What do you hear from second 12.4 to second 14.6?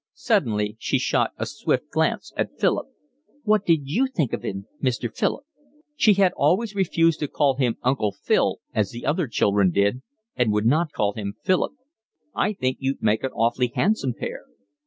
think you'd make an awfully handsome pair."